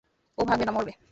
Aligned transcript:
ও 0.37 0.41
ভাঙ্গবে 0.45 0.65
না, 0.65 0.71
মরবে। 0.71 0.93